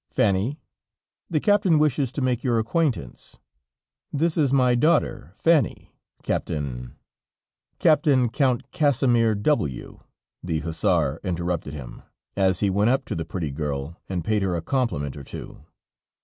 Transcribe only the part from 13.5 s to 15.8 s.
girl, and paid her a compliment or two.